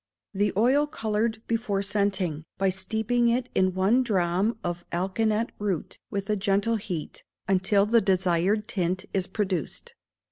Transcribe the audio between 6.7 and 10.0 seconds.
heat, until the desired tint is produced.